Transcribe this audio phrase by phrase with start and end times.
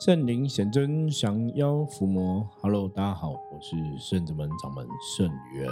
[0.00, 2.48] 圣灵显真，降妖伏魔。
[2.62, 4.86] Hello，大家好，我是圣子门掌门
[5.16, 5.68] 圣元。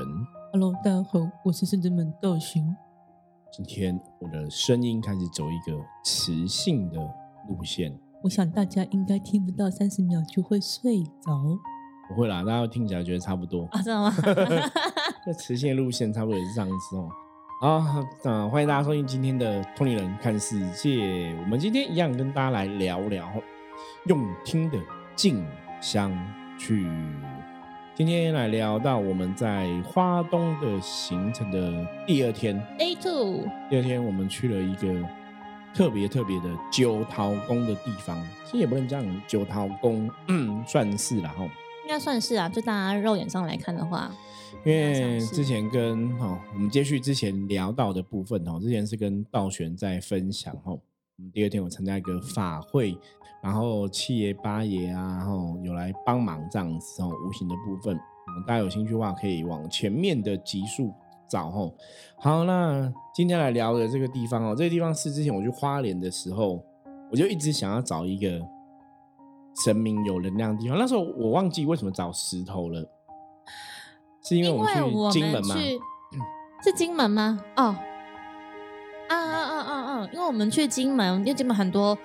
[0.52, 2.74] Hello，大家好，我是圣子门道行。
[3.52, 6.98] 今天我的声音开始走一个磁性的
[7.48, 11.56] 路线，我想大家应该听不到三十秒就会睡着
[12.08, 13.68] 不会啦，大家听起来觉得差不多。
[13.70, 13.80] 啊？
[13.80, 14.12] 真的吗？
[15.24, 17.08] 这磁性的路线差不多也是这样子哦。
[17.80, 21.32] 好，那欢迎大家收听今天的《通灵人看世界》。
[21.42, 23.30] 我们今天一样跟大家来聊聊
[24.06, 24.78] 用听的
[25.14, 25.44] 静
[25.80, 26.12] 香
[26.58, 26.86] 去。
[27.94, 35.02] 今天来聊到我们在花东的行程的第二天，A two，第二天我们去了一个
[35.72, 41.44] 特别特别的九桃宫的地方，其实也不能这样，九桃宫嗯算是啦哈。
[41.84, 42.48] 应该算是啊。
[42.48, 44.10] 就大家肉眼上来看的话，
[44.64, 50.78] 因为之前跟哦，我们接续之前聊到的部分哦，之前是跟道玄在分享哦。
[51.18, 52.94] 我们第二天我参加一个法会，
[53.42, 60.92] 然后七爷八爷啊，然后有来帮忙这样子哦，无形的部分，嗯大家有兴趣的话可以往前面的集数
[61.26, 61.72] 找哦。
[62.18, 66.62] 好，那今天来聊的这个地方哦，这个地方是之前我去花莲的时候，
[67.10, 68.46] 我就一直想要找一个
[69.64, 70.76] 神明有能量的地方。
[70.76, 72.86] 那时候我忘记为什么找石头了，
[74.22, 74.66] 是因为我们
[75.10, 75.54] 去金门吗？
[76.62, 77.40] 是金门吗？
[77.56, 77.74] 哦，
[79.96, 80.10] 啊啊啊！
[80.12, 81.96] 因为我们去金门，因为金门很多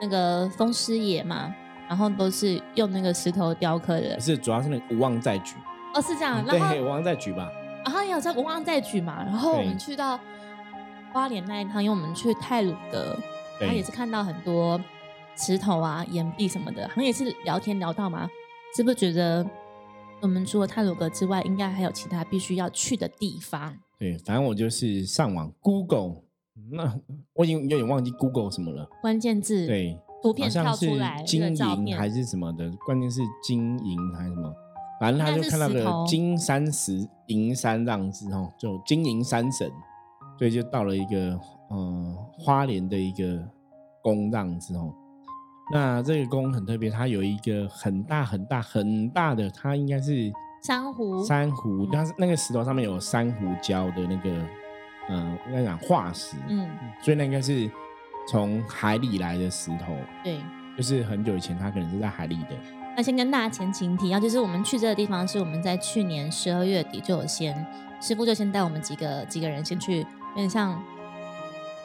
[0.00, 1.54] 那个风师爷嘛，
[1.88, 4.20] 然后都是用那个石头雕刻的不。
[4.20, 5.56] 是，主要是那个无望再举，
[5.94, 6.44] 哦，是这样。
[6.44, 7.50] 对然后，无望再举吧。
[7.84, 9.22] 然后也有在文旺再举嘛。
[9.24, 10.18] 然后我对们去到
[11.12, 13.16] 花莲那一趟，因为我们去泰鲁阁，
[13.60, 14.80] 然后也是看到很多
[15.36, 18.28] 石头啊、岩壁什么的，好像也是聊天聊到嘛，
[18.76, 19.46] 是不是觉得
[20.20, 23.76] 我们除了泰鲁阁之外，应该还有其他必须要去的地方？
[23.98, 26.22] 对，反正我就是上网 Google，
[26.70, 26.98] 那
[27.34, 28.88] 我已经有点忘记 Google 什么了。
[29.02, 34.54] 关键字对，图片好像是跳出来，金银还是什么的，关键是金银还是什么，
[35.00, 39.70] 反正他就看到个金山石银山这样子哦，就金银山神，
[40.38, 41.38] 所以就到了一个
[41.70, 43.42] 呃花莲的一个
[44.02, 44.94] 宫这样子哦。
[45.72, 50.30] 那这个宫很特别，它有一个很大很大很大的，它应该是
[50.62, 54.30] 珊瑚珊瑚，嗯它是那个石头上面有珊瑚礁的那个，
[55.08, 56.68] 呃，应该讲化石，嗯，
[57.02, 57.70] 所以那应该是
[58.28, 60.38] 从海里来的石头，对。
[60.76, 62.56] 就是很久以前它可能是在海里的，
[62.96, 67.54] 那先跟大家前情提要，就是我们去这个地方是我们在去年十二月底就有先
[68.00, 70.82] 师傅就先带我们几个几个人先去，有点像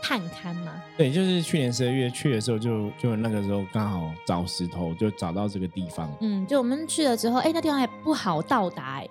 [0.02, 9.08] 探勘嘛，对，就是去年十二月去的时候就，就那个时候刚好找石头，就找到这个地方，嗯，就我们去了之后，哎、那地方还不好到达、哎，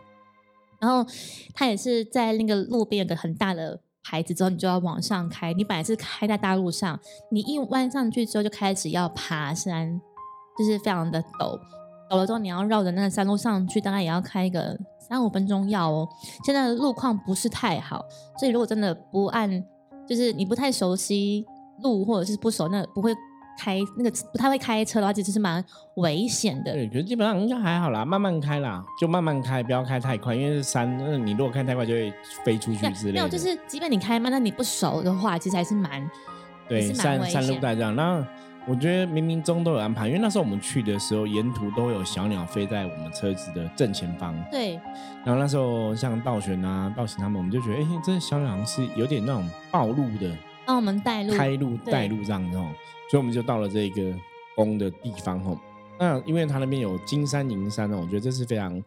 [0.80, 1.08] 然后
[1.54, 5.52] 它也是在那个路边有个很大的牌子，之后你就要往上开。
[5.52, 6.98] 你本来是开在大路上，
[7.30, 10.00] 你一弯上去之后就开始要爬山，
[10.58, 11.58] 就是非常的陡，
[12.10, 16.08] 陡了之后你要绕着那个山路上去，大概也要开一个三五分钟要哦。
[16.42, 18.02] 现在的路况不是太好，
[18.38, 19.62] 所以如果真的不按，
[20.08, 21.44] 就是你不太熟悉
[21.82, 23.14] 路或者是不熟，那不会
[23.58, 25.62] 开那个不太会开车的话，其实是蛮
[25.96, 26.72] 危险的。
[26.72, 32.12] 对，可是基本上应该还好啦，慢慢开啦，就慢慢开，不要开太快，因为是山，那你如果开太快就会
[32.44, 36.08] 飞出去对没有，之类的，就是即便你开慢，但你不熟的话，其实还是蛮
[36.68, 37.94] 对，山山路险带这样。
[37.96, 38.24] 那
[38.66, 44.34] 我觉得冥冥中都有安排，因为那时候我们去的时候，沿途都有小鸟飞在我们车子的正前方。
[44.50, 44.74] 对，
[45.24, 50.30] 然后那时候像道玄啊、道行他们，我们就觉得，哎、这小鸟好像是有点那种暴露的，
[50.66, 51.32] 帮我们带路。
[51.32, 52.68] 开路对带路这样子哦，
[53.10, 54.14] 所以我们就到了这个
[54.56, 55.58] 宫的地方哦。
[55.98, 58.80] 那因为它那边有金山银山哦，我觉得这是非常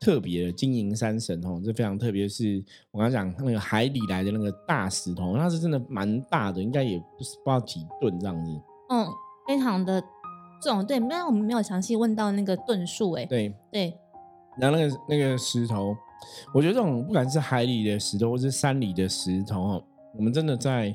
[0.00, 2.28] 特别的金银山神哦，这非常特别。
[2.28, 8.50] 是我刚刚讲那个海里来的那个大石头，那是真的蛮大的，应该也不是不知道几吨这样子。
[8.88, 9.06] 嗯，
[9.46, 10.02] 非常的
[10.62, 10.84] 重。
[10.86, 13.94] 对，但我们没有详细问到那个吨数，哎，对，对，
[14.58, 15.94] 然后那个那个石头，
[16.54, 19.84] 我觉得这种不管是海里的石头，或是山里的石头哦，
[20.16, 20.94] 我们真的在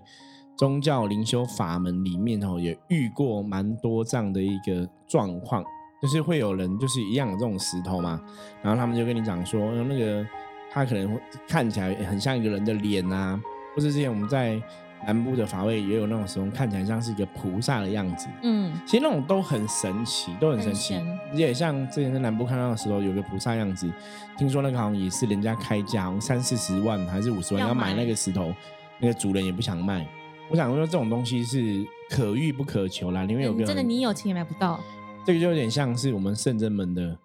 [0.57, 5.63] 宗教灵修法门里面哦，也遇过蛮多这样的一个状况，
[6.01, 8.21] 就是会有人就是一样的这种石头嘛，
[8.61, 10.25] 然后他们就跟你讲说，呃那个
[10.71, 13.41] 他可能会看起来很像一个人的脸啊，
[13.75, 14.61] 或是之前我们在
[15.07, 20.95] 南部的法会也有那种石头，看起来像是一个菩萨的样子，嗯，其实那种都很神奇，都很神奇。
[21.31, 23.91] 而且像之前在南部看到的时候，有个菩萨样子，
[24.37, 28.53] 听说那个好像也是人家开价，好像三四十万还是五十万要买那个石头，
[28.99, 30.05] 那个主人也不想卖。
[30.51, 34.77] 我想说这种东西是可遇不可求啦，因为有个嗯真的你有钱也买不到。
[35.25, 37.17] 这个就有点像是我们圣真门的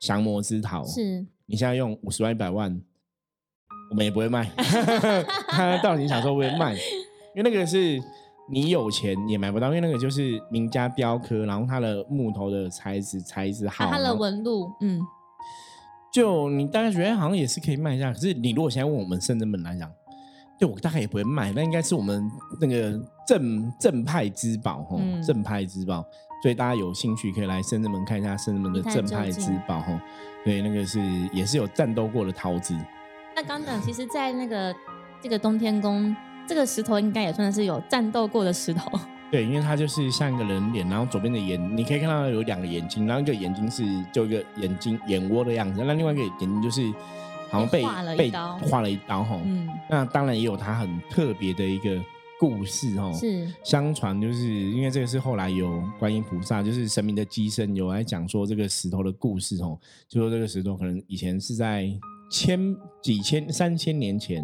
[0.00, 2.78] 降魔之桃，是，你现在用五十万一百万，
[3.90, 4.50] 我们也不会卖。
[5.48, 6.74] 他到底想说会不会卖？
[7.34, 7.98] 因为那个是
[8.50, 15.00] 你有钱也买不到，因为那个就是名家雕刻，然后它的木头的材质材质好，它的纹路，嗯，
[16.12, 19.90] 就你大概觉得好像也是可以卖一下，可是你如果现在问我们圣真门来讲，
[20.58, 22.30] 就我大概也不会卖，那应该是我们
[22.60, 26.04] 那个正正派之宝哈，正派之宝，
[26.42, 30.00] 所以大家有兴趣可以来深圳门看一下深圳门的正派之宝哈，
[30.44, 31.00] 对，那个是
[31.32, 32.76] 也是有战斗过的桃子。
[33.36, 34.74] 那刚讲，其实，在那个
[35.20, 36.14] 这个冬天宫，
[36.46, 38.92] 这个石头应该也算是有战斗过的石头。
[39.32, 46.82] 对，因为它就是像一个人脸，然后左边的眼，你可以看到有两个眼睛，然后一个眼睛是就一个眼睛眼窝的样子，那另外一个眼睛就是
[47.54, 47.82] 好像被
[48.16, 48.30] 被
[48.68, 49.40] 划了一刀哈。
[49.44, 49.68] 嗯。
[49.88, 52.02] 那当然也有它很特别的一个
[52.38, 53.12] 故事哈。
[53.12, 53.48] 是。
[53.62, 59.78] 相传就是因为这个是后来有观音菩萨，就是神明的机身有来讲说这个石头的故事哦，
[60.08, 61.88] 就说这个石头可能以前是在。
[62.30, 64.42] 千几千三千年前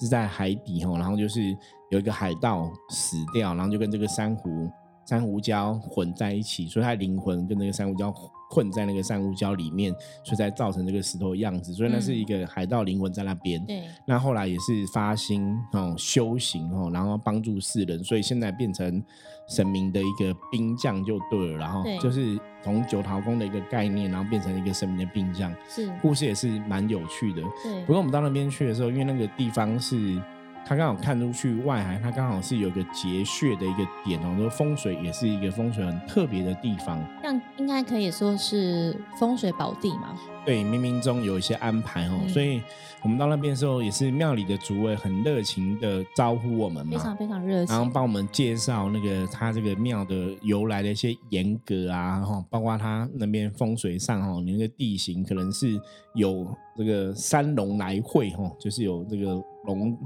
[0.00, 1.54] 是在海底哈，然后就是
[1.90, 4.70] 有一个海盗死掉，然后就跟这个珊瑚
[5.06, 8.10] 珊瑚礁混在一起，所以它灵魂跟那个珊瑚礁
[8.50, 9.92] 混在那个珊瑚礁里面，
[10.24, 11.72] 所以才造成这个石头的样子。
[11.72, 13.64] 所以那是一个海盗灵魂在那边。
[13.66, 13.82] 对。
[14.06, 19.02] 那后来也是发心哦修行哦，然后帮助世人，所以现在变成。
[19.48, 27.40] 神明的一个兵将就对了，然后就是从九桃宫的一个概念，然后变成一个神明的兵将，是故事也是蛮有趣的。
[27.62, 30.20] 对，不过我们到那边去的时候，因为那个地方是。
[30.68, 37.00] 它刚好看出去外海，它刚好是有个结穴的一个点哦，说风水也是一个风水很特别的地方。
[37.22, 40.16] 像应该可以说是风水宝地嘛？
[40.46, 42.62] 对，冥冥中有一些安排哦，所以
[43.02, 55.78] 我们到那边的时候，也是庙里的主位很热情的招呼我们嘛，非常非常热情，然后帮我们介绍那个他这个庙的由来的一些严格啊，哈，包括他那边风水上哈，你那个地形可能是
[56.14, 56.46] 有
[56.76, 59.42] 这个山龙来会哈，就是有这个。
[59.66, 59.98] 龙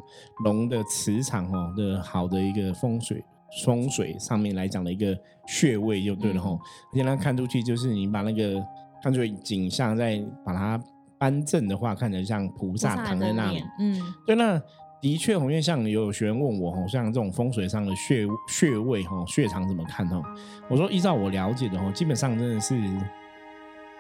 [0.43, 3.23] 龙的磁场哦的好的一个风水
[3.63, 5.15] 风水上面来讲的一个
[5.47, 6.59] 穴位就对了哈，
[6.93, 8.59] 而且它看出去就是你把那个
[9.03, 10.81] 看出景象再把它
[11.19, 13.65] 搬正的话，看起来像菩萨躺在那里。
[13.79, 14.61] 嗯，对，那
[15.01, 20.23] 的确，因为像有学员问我哈，像这种风水上的穴穴位哈，穴场怎么看哈？
[20.69, 22.75] 我说依照我了解的哈，基本上真的是。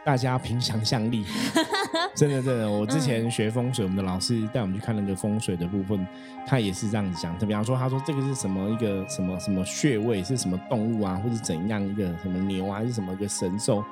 [0.02, 1.26] 大家凭想象力，
[2.16, 2.68] 真的真的。
[2.68, 6.06] 我之前学风水，我们的老师带我们去看那个风水的部分，
[6.46, 7.38] 他也是这样子讲。
[7.38, 13.84] 他比方说，他说这个是什么一个什么什么穴位，是什么动物啊，或者怎样一个什么牛啊，还是什么一个神兽。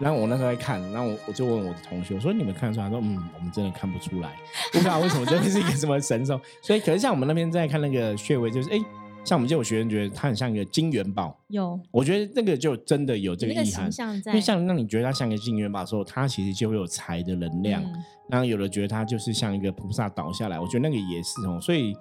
[0.00, 2.86] 然后我那时候在看，然后我我就问我的同学，我说你们看出来？
[2.86, 4.34] 他说嗯，我们真的看不出来，
[4.72, 6.40] 不知道为什么这是一个什么神兽。
[6.62, 8.78] 所以可能像我们那边在看那个穴位，就是哎。
[9.22, 13.90] 像我们就有学生觉得它很像一个金元宝，有，我觉得那个就真的有这个意涵，
[14.24, 17.82] 因为像让你觉得它像一个金元宝的时候，它其实就会有财的能量。
[18.30, 21.94] 然后有的觉得它就是像一个菩萨倒下来，我觉得那个也是哦，所以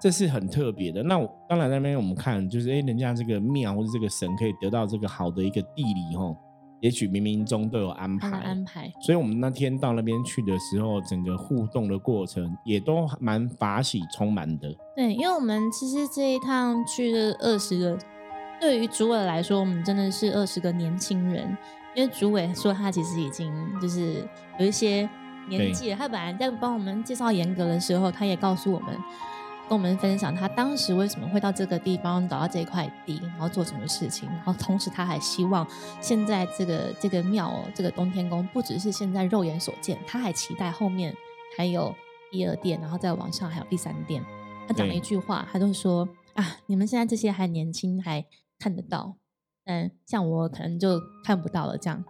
[0.00, 1.04] 这是很特别的。
[1.04, 1.16] 那
[1.48, 6.36] 当然那边我们看就是，哎，人家这个庙或者这个神可以得到这个好的一个地理哦。
[6.80, 8.92] 也许冥冥中都有安排，安排。
[9.00, 14.74] 所以，我们那天到那边去的时候，整个互动的过程也都蛮法喜充满的。
[14.94, 17.98] 对，因为我们其实这一趟去的二十个，
[18.60, 21.56] 对于主委来说，我们真的是二十个年轻人。
[21.94, 23.50] 因为主委说他其实已经
[23.80, 24.22] 就是
[24.58, 25.08] 有一些
[25.48, 28.94] 年纪了，他本来在帮我们介绍严格的时候，他也告诉我们。
[29.68, 35.66] 跟我们分享他当时为什么会到这个地方找到这块地，然后做什么事情，然后同时他还希望
[36.00, 41.12] 现在这个这个庙这个东天宫不只是现在肉眼所见，他还期待后面
[41.56, 41.94] 还有
[42.30, 44.24] 第二殿，然后再往上还有第三殿。
[44.68, 48.24] 他讲了一句话，他就说啊，你们现在这些还年轻，还
[48.58, 49.16] 看得到，
[49.64, 52.04] 嗯，像我可能就看不到了这样。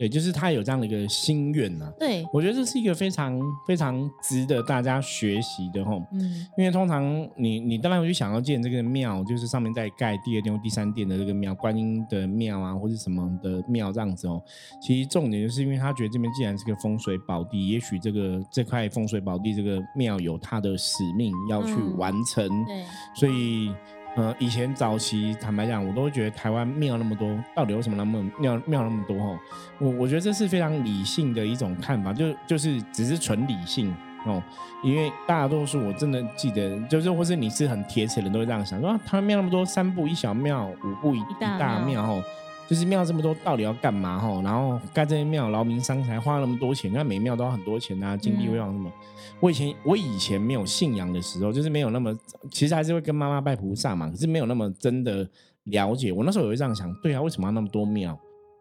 [0.00, 1.92] 对，就是他有这样的一个心愿呐。
[1.98, 6.02] 对，我觉得这是一个非常非常值得大家学习的吼。
[6.12, 7.04] 嗯，因为通常
[7.36, 14.42] 你你当然会想要建这个庙，就是上面再盖第二殿或第三殿的这个庙，观音的庙啊，或者什么的庙这样子哦。
[14.80, 22.48] 其实重点就是因为他觉得这边既然是个风水宝地，也许这个这块风水宝地这个庙有它的使命要去完成。
[22.64, 22.82] 对，
[23.14, 23.70] 所以。
[24.16, 29.16] 呃，以前早期坦白讲，我都会觉得台湾庙那么多，到底为什么那么庙庙那么多？
[29.18, 29.40] 哈，
[29.78, 33.94] 我我觉得这是非常理性的一种看法，就就是只是纯理性
[34.26, 34.42] 哦。
[34.82, 42.22] 因为大多数我真的记得，就是或是你是很铁齿的人都会这样想，说台湾庙那么多，三步一小庙，五步一大庙，哈。
[42.70, 44.40] 就是庙这么多，到底要干嘛哈？
[44.42, 48.88] 然后盖这些庙，劳民伤财，花那么多钱，那每庙都要很多钱啊，金碧辉煌什么？
[49.40, 52.16] 我以前我以前没有信仰的时候，就是没有那么，
[52.52, 55.28] 其实还是会跟妈妈拜菩萨嘛，可是没有那么真的
[55.64, 56.12] 了解。
[56.12, 58.16] 我那时候也会这样想，对啊，为什么要那么多庙？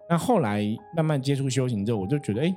[0.10, 2.56] 那后来慢慢接触修行之后，我就觉得，哎，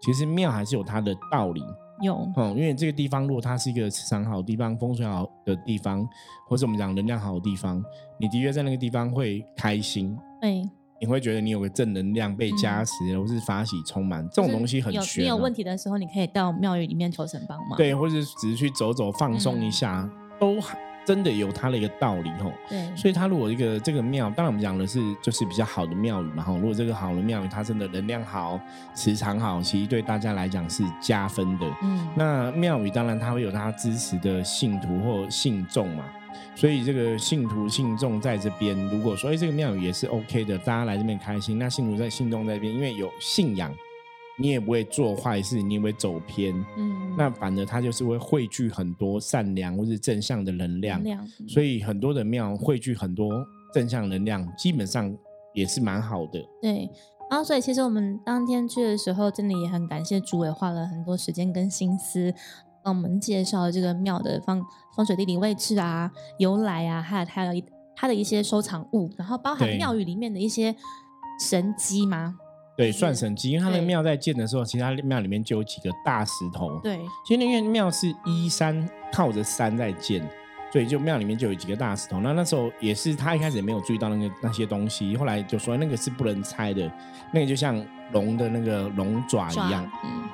[0.00, 1.60] 其实庙还是有它的道理。
[2.00, 6.08] 有，哦，因为这个地方如果它是一个磁场好的地方、风水好的地方，
[6.48, 7.82] 或者我们讲能量好的地方，
[8.20, 10.62] 你的确在那个地方会开心，对，
[11.02, 15.22] 你会觉得你有个正能量被加持，或是发喜充满，这种东西很有玄、啊。
[15.24, 17.76] 你有问题的时候，你可以到庙宇里面求神帮忙。
[17.76, 20.58] 对，或者只是去走走放松一下，都
[21.04, 22.52] 真的有它的一个道理吼。
[22.68, 26.54] 对，所以它如果一个这个庙，当然我们讲的是就是比较好的庙宇嘛吼。
[26.54, 28.60] 如果这个好的庙宇，它真的能量好、
[28.94, 31.66] 磁场好，其实对大家来讲是加分的。
[31.82, 36.04] 嗯，那庙宇当然它会有它支持的信徒或信众嘛，
[36.54, 43.74] 所以这个信徒信众在这边，如果说哎这个庙宇也是 OK 的，大家来这边开心，那信徒在信众在这边，因为有信仰，
[44.38, 55.12] 你也不会做坏事，你也不会走偏，嗯，那反而它就是会汇聚很多善良或是正向的能量，能量，嗯所以很多的庙汇聚很多正向能量，基本上
[55.54, 56.44] 也是蛮好的。
[56.60, 56.88] 对。
[57.30, 62.34] 然后，所以其实我们当天去的时候，真的也很感谢主委花了很多时间跟心思，
[62.82, 70.74] 帮我们介绍这个庙的风风水地理位置啊、由来啊，还有它的一它的一些收藏物，然后包含庙宇里面的一些
[71.40, 72.36] 神机吗？
[72.74, 76.78] 对，算神机，因为它那个庙在建的时候，其实它庙里面就有几个大石头。
[76.80, 80.26] 对，其实因为庙是依山靠着山在建，
[80.72, 82.20] 所以就庙里面就有几个大石头。
[82.20, 86.90] 那那时候也是他一开始也没有注意到那个那些东西，后来就说那个是不能拆的，
[87.30, 87.76] 那个就像
[88.12, 89.88] 龙的那个龙爪一样。
[90.02, 90.24] 嗯，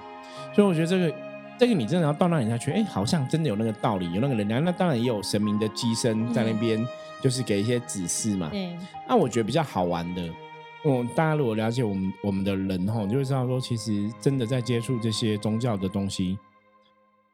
[0.55, 1.13] 所以我觉得这个
[1.59, 4.65] 这个你真的要到那里才觉得，哎，好像真的有那个道理，有那个能量。
[4.65, 6.87] 那当然也有神明的机身在那边，
[7.21, 8.49] 就是给一些指示嘛。
[8.51, 8.77] 对，
[9.09, 10.23] 那我觉得比较好玩的，
[10.85, 16.39] 嗯，大家如果了解我们我们的人吼，你就会知道说，其实真的在接触这些宗教的东西，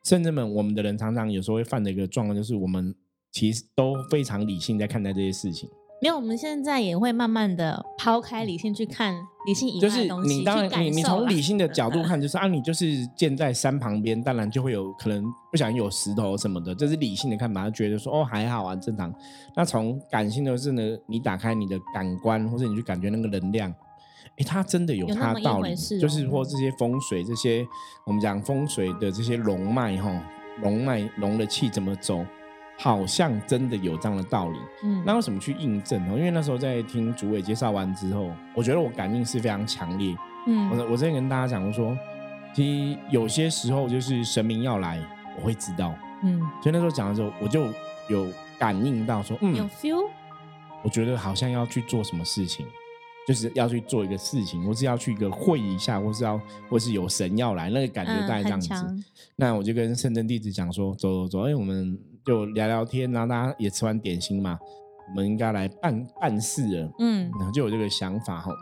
[0.05, 2.95] 甚至们我们的人常常有时候会犯的一个状况，就是我们
[3.31, 5.69] 其实都非常理性在看待这些事情。
[6.05, 9.15] 没有，我们现在也会慢慢的抛开理性去看
[9.47, 19.11] 理性以就是外的东西，你当然你你从理性的角度看，就是啊，你就是建在山旁边，当然就会有可能不小心有石头什么的，这是理性的看法，觉得说哦还好啊正常。
[19.57, 23.75] 那从感性的是呢，你打开你的感官，或者你去感觉那个能量。
[24.37, 27.67] 哎，它真的有它的道理，就是哦或这些风水，这些
[28.05, 30.23] 我们讲风水的这些龙脉哈，
[30.61, 32.23] 龙脉龙的气怎么走，
[32.79, 34.59] 好像真的有这样的道理。
[34.83, 36.15] 嗯，那为什么去印证呢？
[36.17, 40.17] 因为那时候在听主委介绍完之后，我觉得我感应是非常强烈。
[40.47, 41.97] 嗯我我之前跟大家讲过说，
[42.55, 45.01] 其实有些时候就是神明要来，
[45.37, 45.95] 我会知道。
[46.23, 47.67] 嗯所以那时候讲的时候，我就
[48.09, 48.27] 有
[48.59, 50.05] 感应到说，嗯有嗯，feel，
[50.83, 52.67] 我觉得好像要去做什么事情，
[53.27, 58.75] 就是要去做一个事情，或是要去一个会一下，或是要或是有神要来，那个感觉大概这样子。
[58.75, 59.05] 嗯
[59.37, 64.59] 那我就跟圣真弟子讲说，走走走，哎，我们就聊聊天，然后大家也吃完点心嘛，
[65.09, 66.91] 我们应该来办办事了。
[66.99, 68.53] 嗯然后就有这个想法哈，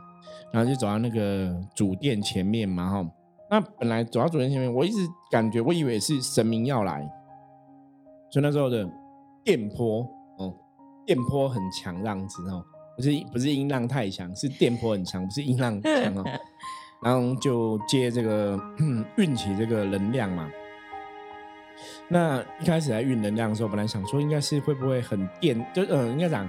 [0.53, 3.11] 然后就走到那个主殿前面嘛哈。
[3.51, 7.03] 那本来走到主殿前面，我一直感觉我以为是神明要来，
[8.31, 8.89] 所以那时候的
[9.45, 10.01] 电波
[10.39, 10.55] 哦，
[11.07, 12.65] 电波很强这样子哦，
[12.97, 16.25] 不是不是音浪太强，是电波很强，不是音浪强哦。
[17.05, 18.59] 然后就接这个
[19.17, 20.49] 运起这个能量嘛。
[22.09, 26.49] 那一开始在运能量的时候，本来想说应该是会不会很电，就呃应该讲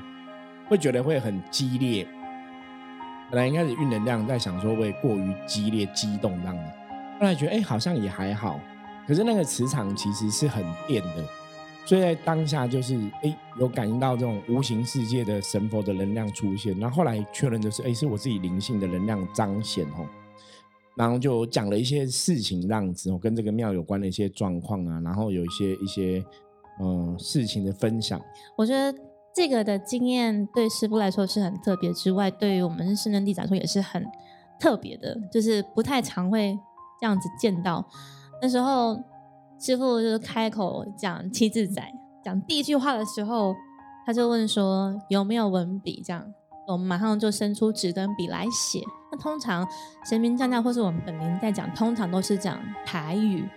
[0.67, 2.07] 会觉得会很激烈。
[3.31, 6.63] 本来一开始运能量在想说会过于激烈、激动这样的，
[7.19, 8.59] 后来觉得哎、好像也还好。
[9.07, 11.25] 可是那个磁场其实是很电的，
[11.85, 16.77] 所以在当下就是哎、有感应到这种无形世界的神佛的能量出现。
[16.79, 20.07] 然后后来确认就是哎、是我自己灵性的能量彰显哦。
[20.95, 26.23] 然后就讲了一些事情，这样子哦，跟这个庙有关的一些状况啊，然后有一些一些
[26.79, 28.21] 嗯事情的分享。
[28.55, 28.97] 我觉得
[29.33, 34.05] 这个的经验对师傅来说是很特别，之外，对于我们圣人弟子来说也是很
[34.59, 36.57] 特别的，就是不太常会
[37.01, 37.83] 这样子见到。
[38.41, 38.95] 那时候
[39.59, 41.81] 师傅就是开口讲七字仔，
[42.23, 43.55] 讲第一句话的时候，
[44.05, 46.31] 他就问说有没有文笔，这样
[46.67, 48.81] 我们马上就伸出纸跟笔来写。
[49.11, 49.67] 那通常
[50.05, 53.47] 神明降价或是我们本灵在讲，通常都是讲台语，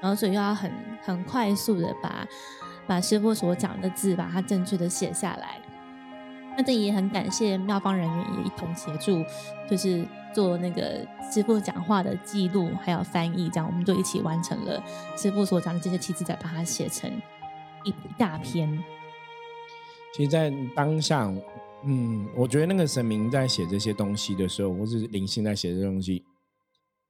[0.00, 2.26] 然后所以又要很很快速的把
[2.86, 5.60] 把师傅所讲的字，把它正确的写下来。
[6.56, 9.24] 那这也很感谢妙方人员也一同协助，
[9.68, 14.82] 就是做那个师傅讲话的记录，还有翻译，这样我们就一起完成了
[15.16, 17.10] 师傅所讲的这些题字，再把它写成
[17.84, 18.82] 一大篇。
[20.12, 21.32] 其实，在当下，
[21.84, 26.24] 嗯，我觉得那个神明在写这些东西的时候，或是灵性在写这些东西，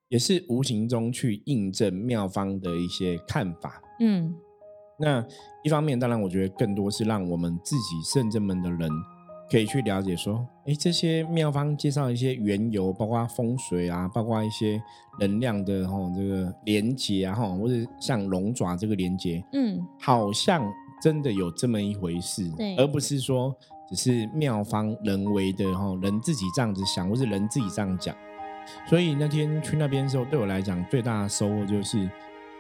[0.09, 3.83] 也是无形中去印证妙方的一些看法。
[4.01, 4.35] 嗯。
[5.03, 5.27] 那
[5.65, 8.91] 一方面，当然我觉得更多是让我们自己圣正门的人
[9.51, 14.79] 可以去了解说，哎，这些妙方介绍一些缘由，包括风水啊，包括一些
[15.19, 20.71] 能量的哈这个连接啊哈，或者像龙爪这个连接，嗯，好像
[21.03, 23.57] 真的有这么一回事，对，而不是说
[23.91, 28.15] 只是妙方人为的哈，人自己这样子想，或是人自己这样讲。
[28.89, 32.09] 所以那天去那边的时候，对我来讲最大的收获就是，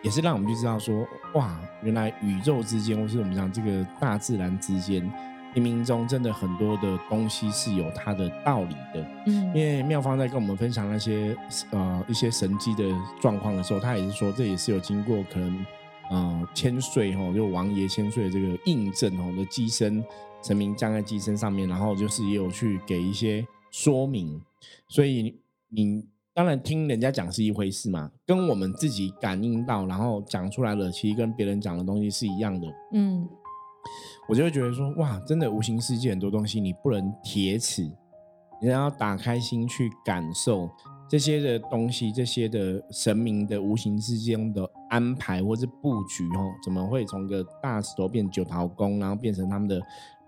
[0.02, 5.10] 也是让我们就知道说，哇，原来宇宙之间，或是我们讲这个大自然之间。
[5.52, 11.36] 冥冥中真的很多的东西是有它的道理的，嗯，因为妙方在跟我们分享那些
[11.72, 12.84] 呃一些神迹的
[13.20, 15.66] 状况的时候，他也是说这也是有经过可能
[16.08, 20.04] 呃千岁哈，就王爷千岁的这个印证哦的机身
[20.42, 24.40] 神明降在机身上面，然后就是也有去给一些说明，
[24.88, 33.28] 所以你当然听人家讲是一回事嘛，跟我们自己感应到然后讲出来了，其实跟别人讲的东西是一样的，嗯。
[34.28, 37.90] 我就会觉得说，哇，真的无形世界很多东西你不能铁齿，
[38.62, 40.70] 你要打开心去感受
[41.08, 49.80] 这些的东西，这些的神明的无形之间的安排或是布局哦，怎么会从个大石头变九桃宫，然后变成他们的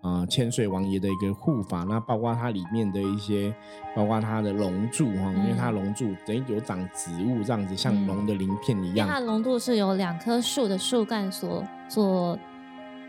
[0.02, 3.54] 啊千岁王爷的一个护法，那包括它里面的一些，
[3.97, 12.38] 包括它的龙柱哈，因为它龙柱等于有长植物这样子，像龙的鳞片一样，它的龙柱是由两棵树的树干所所。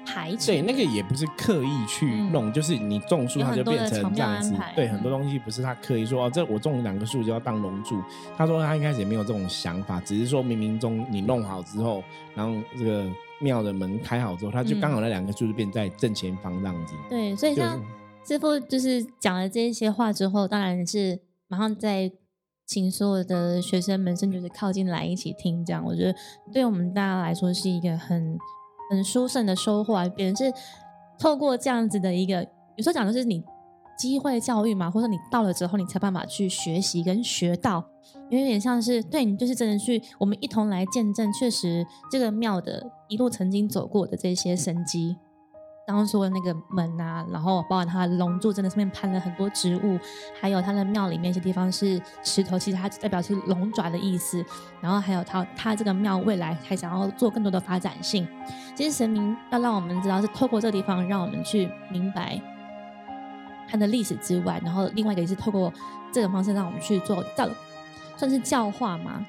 [0.06, 4.54] 排对，那个也不是刻意去弄，就是你种树，它就变成这样子。
[4.76, 8.02] 对，很多东西不是他刻意说哦，这我种两棵树就要当龙柱。
[8.36, 12.04] 他说他一开始也没有这种想法，只是说冥冥中你弄好之后，
[12.36, 13.10] 然后这个
[13.44, 16.96] 庙的门开好之后，他就刚好那两个柱子变在正前方这样子。
[17.10, 17.80] 对，所以像
[18.26, 22.12] 师傅就是讲了这些话之后，当然是马上在
[22.66, 25.64] 请所有的学生们，甚至是靠近来一起听。
[25.66, 26.16] 这样，我觉得
[26.54, 28.38] 对我们大家来说是一个很。
[28.92, 30.08] 很殊胜的收获啊！
[30.10, 30.54] 别人是
[31.18, 32.46] 透过这样子的一个，
[32.76, 33.42] 有时候讲的是你
[33.98, 37.84] 机会教育嘛，或者你到了之后，你才办法去学习跟学到，
[38.30, 45.18] 因为有点像是对你就是真的去，我们一同来见证，确实这个庙的一路曾经走过的这些神迹。
[45.86, 50.00] 刚刚说的那个门啊，然后包括它的龙柱，真的上面攀了很多植物，
[50.40, 54.42] 还有它的庙里面一些地方是石头，其实它代表是龙爪的意思。
[54.80, 58.26] 然后还有它，它这个庙未来还想要做更多的发展性。
[58.74, 62.42] 其实神明要让我们知道，是透过这个地方让我们去明白
[63.74, 65.74] 它的历史之外，然后另外一个也是透过
[66.12, 67.50] 这种方式让我们去做教，
[68.16, 69.26] 算是教化嘛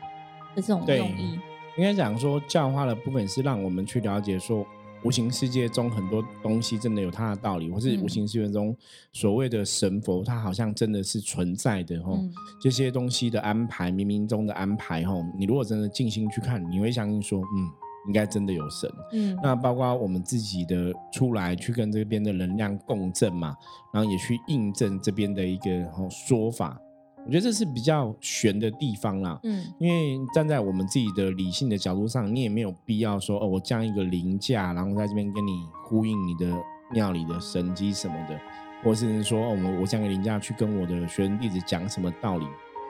[0.55, 1.41] 的这种用意。
[1.79, 4.67] 应该讲说教化的部分是让我们去了解说。
[5.03, 8.75] 无形世界中很多东西真的有它的道理，或是无形世界中
[9.13, 12.19] 所谓的神佛，它好像真的是存在的吼。
[12.59, 17.71] 这些东西的安排，冥冥中的安排吼，你如果真的静心去看，你会相信说，嗯，
[18.07, 18.91] 应该真的有神。
[19.13, 23.55] 嗯，那包括我们自己的出来去跟这边的能量共振嘛，
[23.93, 26.79] 然后也去印证这边的一个说法。
[27.27, 35.53] 我觉得这是比较悬的地方啦，嗯，因为站在我们自己的理性的角度上，你也没有必要说哦，我降一个灵价，然后在这边跟你
[35.87, 36.55] 呼应你的
[36.93, 38.39] 庙里的神机什么的，
[38.83, 42.45] 或是说哦，我我降个灵价去跟我的学生弟子讲什么道理，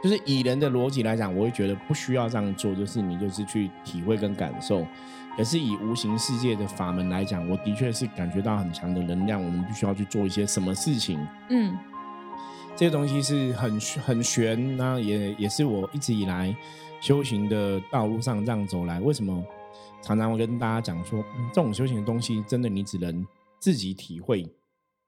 [0.04, 4.86] 就是以人的逻辑来讲，我会觉得不需要这样做，就是你就是去体会跟感受。
[5.34, 11.74] 可是以无形世界的法门来讲，我的确是感觉到很强的能量，我们必须要去做一些什么事情，嗯。
[12.76, 16.54] 这些东西是很很玄，那也也是我一直以来
[17.00, 19.00] 修行的道路上这样走来。
[19.00, 19.42] 为什么
[20.02, 23.26] 常常会跟大家讲说，这种修行的东西，真的你只能
[23.58, 24.46] 自己体会，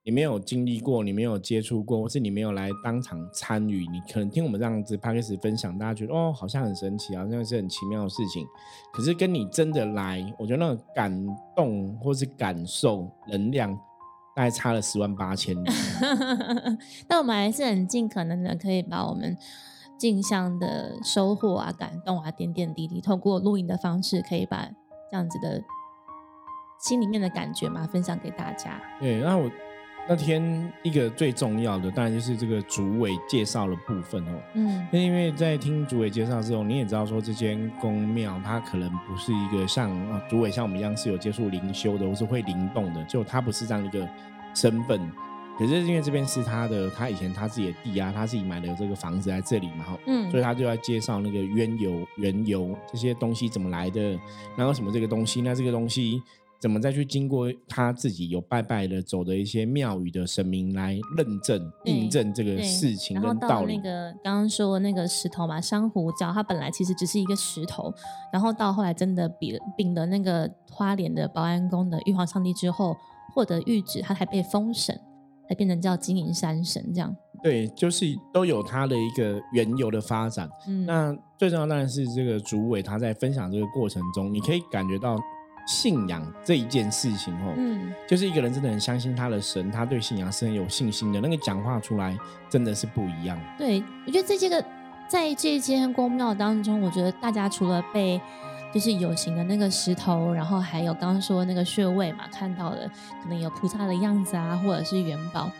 [0.07, 8.47] 你没有经历过，你没有接触过，或是你没有来当场参与，你可能听我们这样子 p 开始分享，大家觉得哦，好像很神奇，好像是很奇妙的事情。
[8.92, 11.12] 可是跟你真的来，我觉得那个感
[11.57, 13.77] 动或是感受能量。
[14.37, 15.71] 大概差了十万八千里，
[17.09, 19.35] 但我们还是很尽可能的可以把我们
[19.97, 24.69] 镜像的收获啊、感动啊、点点滴滴，透过录音的方式，可以把
[25.11, 25.64] 这样子的
[26.79, 28.79] 心里面的感觉嘛分享给大家。
[29.01, 29.51] 对，那我。
[30.09, 34.40] 那天一个最重要的，当然就是这个主委介绍的部分哦。
[34.55, 39.90] 嗯，那因为在听主委介绍之后，你也知道说这间宫庙它可能不是一个像
[40.29, 44.09] 主委像我们一样是有接触灵修的，或是会灵动的，就它不是这样一个
[44.55, 45.11] 身份。
[45.59, 54.16] 可是因为这边是他的，他以前他自己的地啊，他自己买的这个房子在这里嘛，哈，嗯，所以他就要介绍那个渊由、缘由这些东西怎么来的，
[54.55, 56.23] 然后什么这个东西，那这个东西。
[56.61, 63.77] 怎么再去经过他自己有拜拜的走的一些庙宇的神明来认证印证这个事情跟道理？
[63.77, 67.92] 那个刚刚说那个石头嘛，珊瑚礁，它本来其实只是一个石头，
[68.33, 72.97] 然后到后来真的比秉了那个花莲的保安宫的玉皇上帝之后
[73.35, 74.99] 获得谕旨，他才被封神。
[75.49, 77.14] 才变成叫金银山神这样。
[77.40, 80.51] 对，就是都有它的一个缘由的发展。
[80.66, 85.16] 嗯，那最重要当然是这个主委他在分享这个过程中，你可以感觉到
[85.66, 92.16] 信仰这一件事情哦，嗯，就是一个人真的很相信他的神，他对信仰是很有信心的，那个讲话出来
[92.48, 93.38] 真的是不一样。
[93.59, 94.64] 对，我觉得在这个
[95.09, 98.20] 在这间宫庙当中，我觉得大家除了被
[98.72, 102.88] 就是有形的那个石头，然后还有刚刚说那个穴位嘛，看到了
[103.22, 105.50] 可能有菩萨的样子啊，或者是元宝。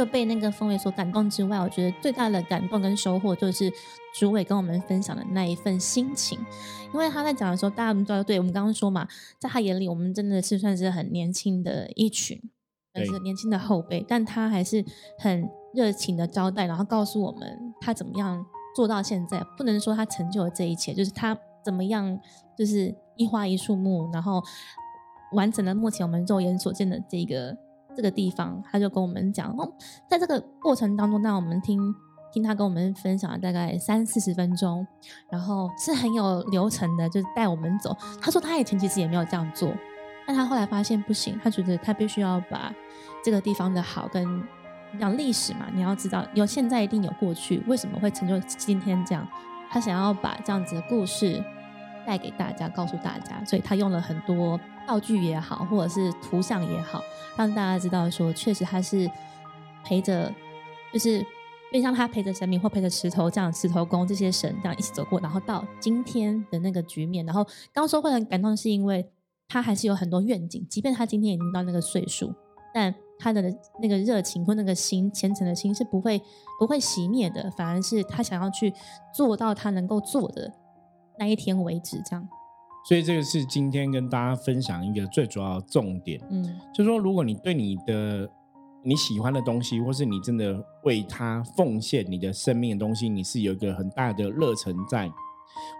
[0.00, 3.70] 就被那个氛围所感动之外，我觉得最大的感动跟收获就是
[4.18, 6.38] 主委跟我们分享的那一份心情。
[6.94, 9.06] 因为他在讲的时候，大家都知道，对我们刚刚说嘛，
[9.38, 12.40] 在他眼里，我们真的是算是很年轻的一群，
[12.94, 14.82] 是年轻的后辈，但他还是
[15.18, 18.42] 很热情的招待，然后告诉我们他怎么样
[18.74, 19.44] 做到现在。
[19.58, 22.18] 不能说他成就了这一切，就是他怎么样，
[22.56, 24.42] 就是一花一树木，然后
[25.32, 27.54] 完成了目前我们肉眼所见的这个。
[28.00, 29.70] 这个地方，他就跟我们讲哦，
[30.08, 31.94] 在这个过程当中，那我们听
[32.32, 34.86] 听他跟我们分享了大概三四十分钟，
[35.28, 37.94] 然后是很有流程的，就是带我们走。
[38.18, 39.70] 他说他以前其实也没有这样做，
[40.26, 42.72] 但他后来发现不行，他觉得他必须要把
[43.22, 44.42] 这个地方的好跟
[44.98, 49.28] 讲历史嘛，你要知道有现在一定有过去，为什么会成就今天这样？
[49.70, 51.44] 他想要把这样子的故事
[52.06, 54.58] 带给大家，告诉大家，所以他用了很多。
[54.90, 57.00] 道具也好，或者是图像也好，
[57.36, 59.08] 让大家知道说，确实他是
[59.84, 60.34] 陪着，
[60.92, 61.24] 就是
[61.72, 67.24] 就像他陪着神明或陪着石头这样，石头公这些神这样一起走过，然后到今天的那个局面。
[67.24, 69.08] 然后刚说会很感动，是因为
[69.46, 72.34] 他还是有很多愿景，即便他今天已经到那个岁数，
[72.74, 73.40] 但他的
[73.80, 76.20] 那个热情或那个心虔诚的心是不会
[76.58, 78.74] 不会熄灭的，反而是他想要去
[79.14, 80.52] 做到他能够做的
[81.16, 82.28] 那一天为止，这样。
[82.82, 86.42] 所以这个是今天跟大家分享一个最主要的重点，嗯，
[86.74, 88.28] 就是说，如果你对你的
[88.82, 95.06] 你喜欢的东西，或是你真的为他奉献你的生命的东西，你是有一个很大的热忱在，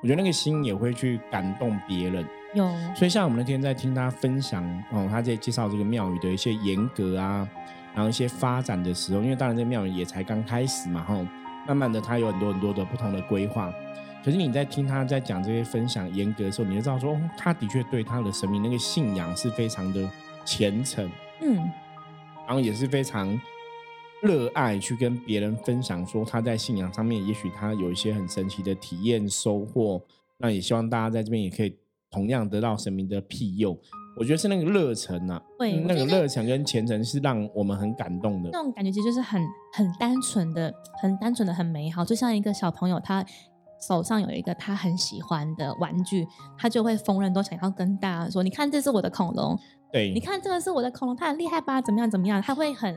[0.02, 2.24] 我觉得那个心也会去感动别人。
[2.54, 7.48] 有，所以像我们那天在听他分享哦，他在介绍这个庙宇的一些严格啊，
[7.94, 11.26] 然后一些发展的时候，因为当然这个庙宇也才刚开始嘛，哈，
[11.66, 13.72] 慢慢的他有很多很多的不同的规划。
[14.22, 20.06] 可是你在听他在讲这些分享严格的时候，你就知道说，他的确对他的神明那个信仰是非常的
[20.44, 21.56] 虔诚，嗯，
[22.46, 23.40] 然后也是非常
[24.22, 30.02] 热爱去跟别人分享，说他在信仰上面，也许他有一些很神奇的体验收获。
[30.36, 31.74] 那也希望大家在这边也可以
[32.10, 33.78] 同样得到神明的庇佑。
[34.18, 38.50] 我觉得是那个热忱呐，对，那个热忱跟虔诚是让我们很感动的。
[38.52, 43.24] 那种感觉其实就是很很单纯的、很单纯的、很美好，就像一个小朋友他。
[43.80, 46.26] 手上有一个他很喜欢的玩具，
[46.58, 49.58] 他就会逢人都想要跟大家说：“你看，这是我的恐龙。”
[49.92, 51.80] 对，你看这个是我的恐龙，它很厉害吧？
[51.80, 52.08] 怎么样？
[52.08, 52.40] 怎么样？
[52.40, 52.96] 他会很，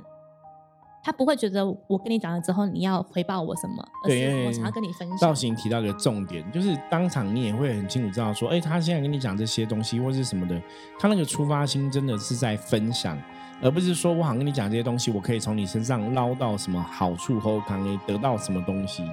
[1.04, 5.18] 他不会觉得我跟你讲了之后你要回报我什么，而是我想要跟你分享。
[5.18, 10.62] 造型提到一个重点，就是当场你也会很清楚知道说：“哎，他现在跟你讲这些东西或是什么的，
[11.00, 13.18] 他那个出发心真的是在分享，
[13.62, 19.04] 而不是说我好跟你讲这些东西，我可以从你身上捞到什么好处或可以得到什么东西。”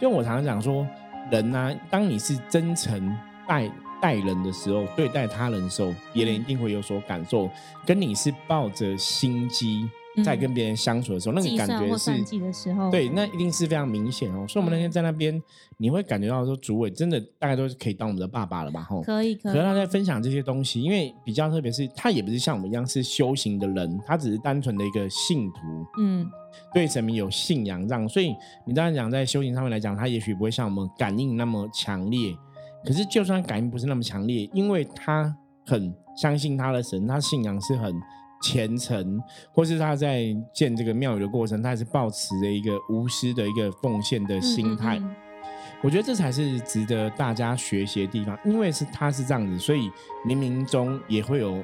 [0.00, 0.86] 就我常常讲说。
[1.30, 7.50] 人呢，当你是真诚待待人的时候，对待他人的时候，别人一定会有所感受。
[7.84, 9.88] 跟你是抱着心机
[10.24, 12.10] 在跟别人相处的时候，那个感觉是
[12.90, 14.46] 对，那一定是非常明显哦。
[14.48, 15.40] 所以，我们那天在那边，
[15.78, 18.82] 你会感觉到说，主委真的大概都是可以当我们的爸爸了吧？
[18.82, 19.34] 吼，可以。
[19.34, 25.58] 可是他在分享这些东西，因为比较特别是，他也不是像我们一样是修行的人，他只是单纯的一个信徒。
[25.98, 26.30] 嗯。
[26.72, 28.34] 对神明有信仰，这样，所以
[28.66, 32.34] 你当然讲在修行上面来讲，他也许不会像我们感应那么强烈。
[32.82, 37.92] 可是，就算感应不是那么强烈，因为他很相信他的神，他信仰是很
[38.42, 39.22] 虔诚，
[39.52, 45.00] 或是他在建这个庙宇的过程，他还是抱持着一个无私的一个奉献的心态。
[45.82, 49.90] 我觉得这才是值得大家学习的地方，因为是他是这样子，所以
[50.26, 51.62] 冥冥中也会有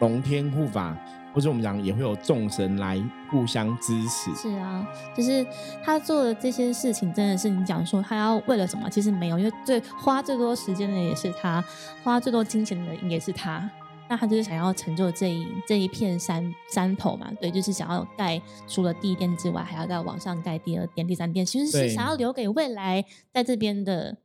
[0.00, 0.96] 龙天护法。
[1.32, 4.34] 或者我们讲也会有众神来互相支持。
[4.34, 4.84] 是啊，
[5.16, 5.46] 就是
[5.84, 8.90] 他做的这些事情，真的是你讲说他要为了什么？
[8.90, 11.64] 其实没有，因为最花最多时间的也是他，
[12.02, 13.70] 花最多金钱的也是他。
[14.10, 17.30] 那他就是想要成就这一这一片山山头嘛？
[17.40, 24.16] 对，就是想要盖除了第一店之外，还要再往上盖第二店、第三店，其实是想要留给未来在这边的，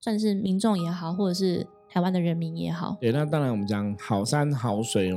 [0.00, 2.96] 算是民众也好，或者是台湾的人民也好。
[2.98, 5.12] 对，那当然我们讲好山好水。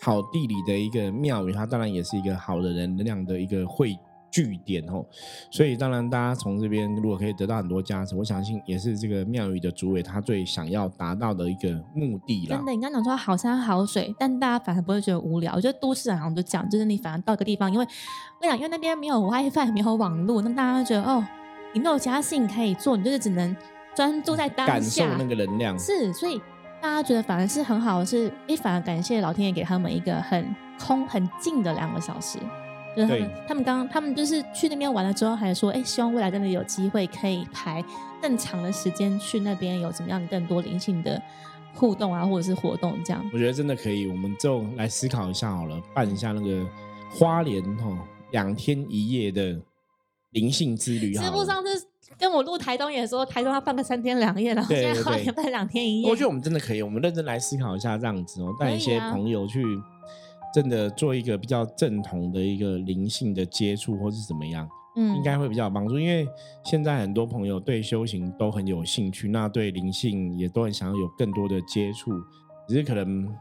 [0.00, 3.96] 好地理的一个庙宇，它当然也是一个好的人能量的一个汇
[4.32, 5.06] 据点哦。
[5.50, 12.64] 所以当然，大家从这边如果可以得到很多加持，我相信也是这个庙宇的主委他最想要达到的一个目的啦真。
[12.64, 15.52] 的，你刚刚讲说好山好水，但大家反而不会觉得无聊。
[15.54, 17.86] 我觉得都市人好像就讲，就是你反而到一个地方，因为
[18.40, 21.22] 我想，因为那边没有 WiFi，没有网络，那大家会觉得哦，
[21.74, 23.54] 你没有其他事情可以做，你就是只能
[23.94, 25.16] 专注在当感受下。
[25.18, 26.40] 那个能量，是，所以
[26.80, 32.38] 大家觉得反而是很好的是，诶，反而感谢老天爷给他们一个很空、很静的两个小时。
[32.96, 37.84] 就是他们对，他们刚他们就是去那边玩了之后，还说，哎，希望未来真的有机会可以排
[38.20, 41.20] 更长的时间去那边，有怎么样更多灵性的
[41.74, 43.24] 互动啊，或者是活动这样。
[43.32, 46.66] 我觉得真的可以，我们就来思考一下好了，办一下那个
[47.10, 47.98] 花莲哈
[48.30, 49.58] 两天一夜的
[50.30, 51.14] 灵性之旅。
[51.14, 51.86] 师傅上次
[52.18, 56.10] 跟我录台东也说，台东要办个三天两夜，然后对现在花对莲办两天一夜。
[56.10, 59.64] 我觉得我们真的可以，我们认真来思考一下这样子哦，带一些朋友去
[60.52, 65.98] 真的做一个比较正统的一个灵性的接触，或是怎么样，嗯应该会比较有帮助。
[65.98, 66.26] 因为
[66.64, 72.12] 现在很多朋友对修行都很有兴趣，那对灵性也都很想要有更多的接触，
[72.68, 73.34] 只是可能。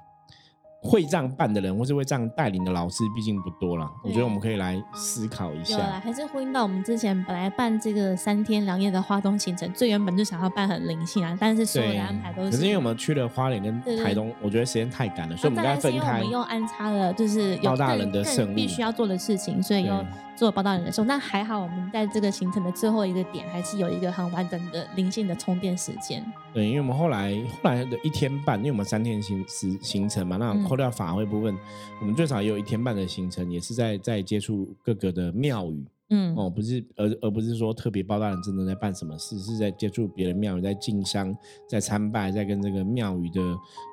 [0.84, 3.88] 会这样办的人，或是会这样带领的老师，毕竟不多了。
[4.04, 5.78] 我觉得我们可以来思考一下。
[6.04, 12.52] 还是呼应到我们之前本来办这个三天两夜的花东行程，最原本就想要办很灵性啊，但是所有的安排都，是。
[12.52, 16.20] 可是因为我们去了花莲跟台东，我觉得时间太赶了，所以我们应该分啊再来是因为我开。
[16.20, 21.06] 们又安插了，就是有包大人的更圣物必须要做的事情，所以又做了包大人的时候。
[21.06, 26.26] 那还好，我们在这个行程的最后一个点，还是有一个很完整的灵性的充电时间。
[26.54, 31.54] 对，因为我们后来后来的一天半，因为我们三天行时行程嘛，那嗯扣掉法会部分，
[32.00, 35.84] 我们最少也有一天半的行程，也是在在接触各个的庙宇。
[36.12, 41.36] 嗯，哦，不是而而不是说特别包大人真的在办什么事，是在接触别的庙宇，在进香，
[41.68, 43.42] 在参拜，在跟这个庙宇的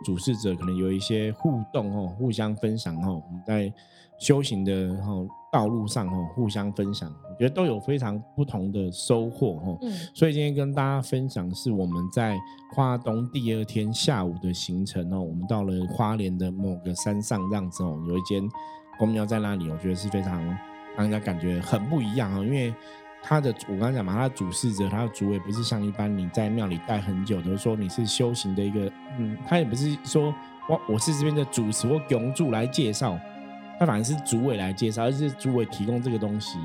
[0.05, 3.73] 主事者可能有一些互动哦，互相分享哦，我们在
[4.19, 4.73] 修行的
[5.07, 9.79] 哦道路上哦互相分享，我觉得都有非常不同的收获哦。
[9.83, 12.37] 嗯所以今天跟大家分享是我们在
[12.75, 18.43] 花东第二天下午的行程哦，我们到了花莲的某个山上这样子哦，有一间
[18.99, 20.45] 公庙在那里，我觉得是非常
[20.97, 22.75] 让人家感觉很不一样哦，因为
[23.23, 30.35] 他的我刚才讲嘛，他的主事者，他的主委不是像一般你在庙里待很久的，说你是修行的一个，嗯，他也不是说
[30.69, 33.19] 我我是这边的主持或拱柱来介绍，
[33.79, 36.59] 他反而是主委来介绍，而是主委提供这个东西。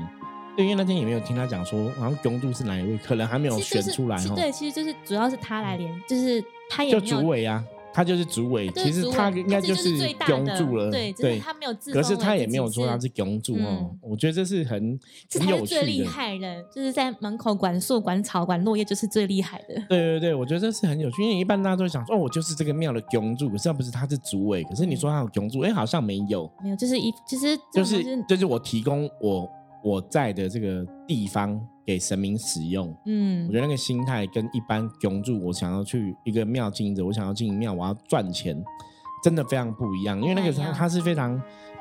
[0.56, 4.20] 对，因为那天也没有听他讲说，好像拱柱是哪一位，可能还没有选出来哦。
[4.20, 16.10] 其对，其实就是主要是他来连，就是他也就主委啊，他就是主委，其实他应该就是最大的拱柱了，对，只是他没有自可是他也没有说他是拱柱哦嗯，我觉得这是很这很有趣才是最厉的。
[16.10, 19.74] 害的，就是在门口管树、管草、管落叶，就是最厉害的。
[19.88, 29.48] 对对对，我觉得这是很有趣，因为一般大家都会想说，哦，我就是这个庙的拱柱，可是要不是他是主委，可是你说他有拱柱，哎，好像没有，没有，就是一，其实这就是就是我提供我
[29.84, 32.92] 我在的这个地方给神明使用。
[33.04, 38.56] 嗯我觉得那个心态跟一般拱柱，我想要去一个庙经营者，我想要经营庙，我要赚钱，
[39.22, 40.18] 真的非常不一样。
[40.20, 41.38] 因为那个不太一样它它是非常，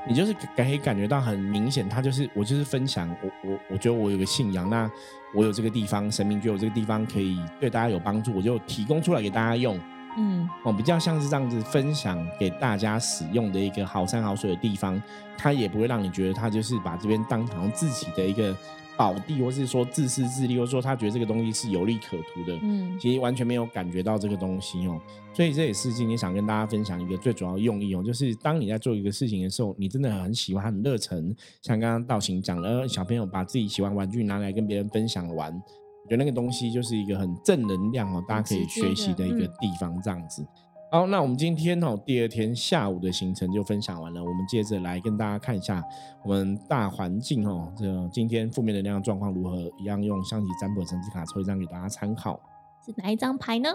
[0.07, 4.91] 你就是感可以感觉到很明显，它就是我就是分享，我我我觉得我有个信仰，那
[5.33, 9.79] 我有这个地方，神明觉得我这个地方可以对大家有帮助，我就提供出来给大家用。
[10.17, 15.02] 嗯哦，比较像是这样子分享给大家使用的一个好山好水的地方，
[15.38, 18.56] 它也不会让你觉得它就是把这边当成自己的一个
[18.95, 22.58] 宝地，或是说自私自利，或者说他觉得这个东西是有利可图的。
[22.62, 25.02] 嗯其实完全没有感觉到这个东西哦，
[25.34, 35.60] 所以这也是今天想跟大家分享一个最主要用意哦，就是当你在做一个事情的时候，你真的很喜欢、很热忱，像刚刚道行讲了，呃小朋友把自己喜欢玩具拿来跟别人分享玩，
[36.03, 40.45] 我觉得那个东西就是一个很正能量哦，大家可以学习的一个地方，这样子。
[40.91, 44.23] 好，那我们今天哦，第二天下午的行程就分享完了。
[44.23, 45.83] 我们接着来跟大家看一下
[46.23, 49.57] 我们大环境哦，这个今天负面能量状况如何？
[49.79, 52.39] 一样用象棋占卜神之卡抽一张给大家参考。
[52.85, 53.69] 是哪一张牌呢？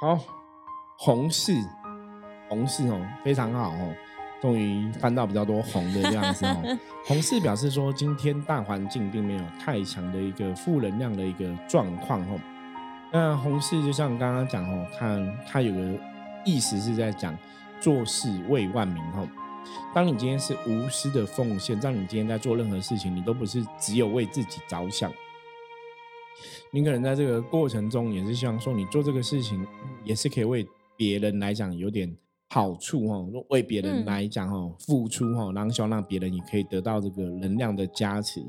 [0.00, 0.16] 好，
[0.98, 1.54] 红四，
[2.48, 3.94] 红四哦，非常好哦，
[4.40, 6.78] 终于翻到比较多红的这样子哦。
[7.06, 12.40] 红四表示说，今天大环境并没有太强的一个负能量的一个状况哦。
[13.12, 15.98] 那红四就像刚刚讲哦，看它有个
[16.44, 17.36] 意思是在讲
[17.80, 19.28] 做事为万民哦。
[19.94, 25.12] 当你今天是无私的奉献，让你今天在做任何事情，你都不是只有为自己着想。
[26.70, 29.66] 你可能在这个过程中也是希望说，你做这个事情
[30.04, 32.14] 也是可以为别人来讲有点
[32.48, 38.40] 好处哦，为别人嗯来讲哦付出哦，然后希望让别人也可以得到这个能量的加持。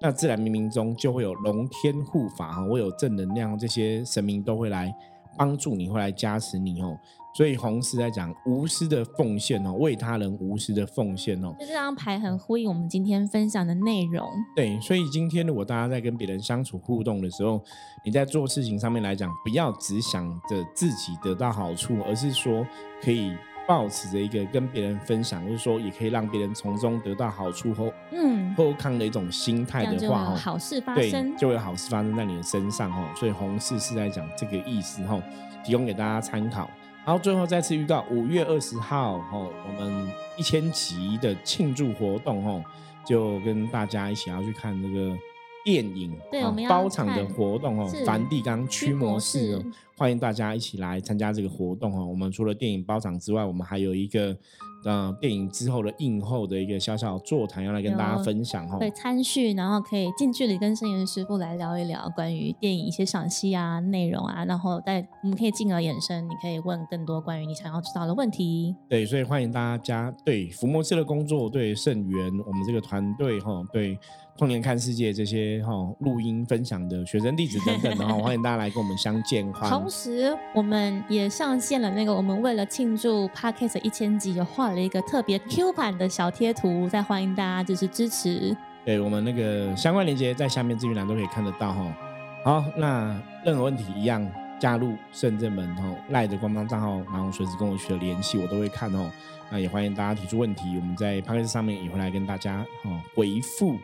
[0.00, 4.92] 那自然冥冥中就会有龙天护法哈，会有正能量，这些神明都会来
[5.36, 6.98] 帮助你，会来加持你哦。
[7.34, 11.54] 所以红是在讲无私的奉献哦，为他人无私的奉献哦。
[11.58, 14.28] 就这张牌很呼应我们今天分享的内容。
[14.54, 17.62] 对，所以今天如果大家在跟别人相处互动的时候，
[18.04, 22.66] 你在做事情上面来讲，不要只想着自己得到好处，而是说
[23.00, 23.32] 可以
[23.66, 33.08] 保持着一个跟别人分享，就是说也可以让别人从中得到好处后，嗯，后康的一种心态的话，哦，好事发对，生，就会好事发生在你的身上哦。
[33.16, 35.22] 所以红事是在讲这个意思哦，
[35.64, 36.68] 提供给大家参考。
[37.04, 42.64] 然后最后再次预告，五月二十号哦，我们一千集的庆祝活动哦，
[43.04, 45.16] 就跟大家一起要去看这个
[45.64, 49.62] 电影，对，我们要包场的活动哦，梵蒂冈驱魔式哦，
[49.96, 52.06] 欢迎大家一起来参加这个活动哦。
[52.06, 54.36] 我们除了电影包场之外，我们还有一个。
[54.84, 58.78] 呃，电影之后的映后的一个小小座谈，要来跟大家分享哦。
[58.80, 68.74] 对参叙，然后可以近距离跟圣元师傅来聊一聊关于电影一些赏析啊、内容啊，然后在我们可以进而衍生，你可以问更多关于你想要知道的问题。
[68.88, 73.96] 对，所以欢迎大家对福摩斯的工作，对圣元我们这个团队哈，对。
[74.38, 79.70] 童年看世界这些哈录音分享的学生地址等等的哈， 欢迎大家来跟我们相见欢。
[79.70, 88.56] 同时，我们也上线了那个我们为了庆祝 Podcast 一千集，也画了一个特别 Q 版的小贴图，再欢迎大家就是支持。
[88.84, 91.96] 对我们那个相关链接在下面资讯栏都可以看得到哈。
[92.42, 93.14] 好，那
[93.44, 94.26] 任何问题一样
[94.58, 99.08] 加入圣正门哦赖的官方账号，然后随时跟我取得联系，我都会看哦。
[99.50, 103.76] 那也欢迎大家提出问题，我们在 Podcast 上面也会来跟大家哈回复。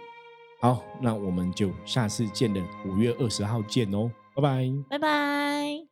[0.61, 5.88] 好，那我们就下次见了，五月二十号见哦，拜拜，拜拜。